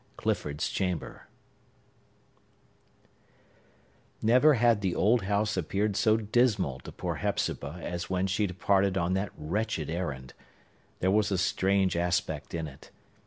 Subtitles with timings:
[0.17, 1.27] Clifford's Chamber
[4.19, 8.97] Never had the old house appeared so dismal to poor Hepzibah as when she departed
[8.97, 10.33] on that wretched errand.
[11.01, 12.89] There was a strange aspect in it.